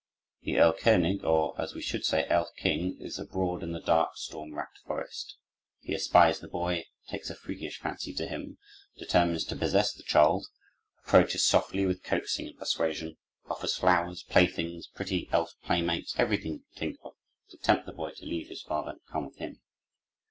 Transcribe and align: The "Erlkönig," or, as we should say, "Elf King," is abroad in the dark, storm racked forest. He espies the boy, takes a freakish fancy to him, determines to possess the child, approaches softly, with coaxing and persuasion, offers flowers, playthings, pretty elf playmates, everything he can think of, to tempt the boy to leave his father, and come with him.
The 0.41 0.53
"Erlkönig," 0.55 1.23
or, 1.23 1.53
as 1.61 1.75
we 1.75 1.81
should 1.83 2.03
say, 2.05 2.25
"Elf 2.27 2.47
King," 2.57 2.97
is 2.99 3.19
abroad 3.19 3.61
in 3.61 3.71
the 3.71 3.79
dark, 3.79 4.17
storm 4.17 4.55
racked 4.55 4.79
forest. 4.79 5.35
He 5.81 5.93
espies 5.93 6.39
the 6.39 6.47
boy, 6.47 6.85
takes 7.07 7.29
a 7.29 7.35
freakish 7.35 7.77
fancy 7.77 8.11
to 8.15 8.25
him, 8.25 8.57
determines 8.97 9.45
to 9.45 9.55
possess 9.55 9.93
the 9.93 10.01
child, 10.01 10.47
approaches 11.05 11.45
softly, 11.45 11.85
with 11.85 12.01
coaxing 12.01 12.47
and 12.47 12.57
persuasion, 12.57 13.17
offers 13.47 13.75
flowers, 13.77 14.23
playthings, 14.23 14.87
pretty 14.87 15.29
elf 15.31 15.53
playmates, 15.61 16.15
everything 16.17 16.53
he 16.53 16.57
can 16.57 16.75
think 16.79 16.97
of, 17.03 17.13
to 17.51 17.57
tempt 17.57 17.85
the 17.85 17.93
boy 17.93 18.09
to 18.15 18.25
leave 18.25 18.49
his 18.49 18.63
father, 18.63 18.93
and 18.93 19.01
come 19.07 19.27
with 19.27 19.37
him. 19.37 19.61